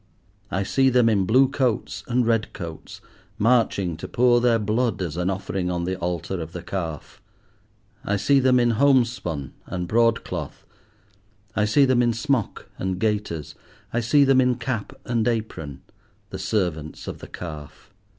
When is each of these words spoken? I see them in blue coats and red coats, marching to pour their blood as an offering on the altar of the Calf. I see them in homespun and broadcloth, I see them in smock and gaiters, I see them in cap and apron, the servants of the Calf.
I 0.49 0.63
see 0.63 0.89
them 0.89 1.07
in 1.09 1.25
blue 1.27 1.47
coats 1.47 2.03
and 2.07 2.25
red 2.25 2.53
coats, 2.53 3.01
marching 3.37 3.95
to 3.97 4.07
pour 4.07 4.41
their 4.41 4.57
blood 4.57 4.99
as 4.99 5.15
an 5.15 5.29
offering 5.29 5.69
on 5.69 5.83
the 5.83 5.95
altar 5.97 6.41
of 6.41 6.53
the 6.53 6.63
Calf. 6.63 7.21
I 8.03 8.15
see 8.15 8.39
them 8.39 8.59
in 8.59 8.71
homespun 8.71 9.53
and 9.67 9.87
broadcloth, 9.87 10.65
I 11.55 11.65
see 11.65 11.85
them 11.85 12.01
in 12.01 12.13
smock 12.13 12.67
and 12.79 12.97
gaiters, 12.97 13.53
I 13.93 13.99
see 13.99 14.23
them 14.23 14.41
in 14.41 14.55
cap 14.55 14.91
and 15.05 15.27
apron, 15.27 15.83
the 16.31 16.39
servants 16.39 17.07
of 17.07 17.19
the 17.19 17.27
Calf. 17.27 17.93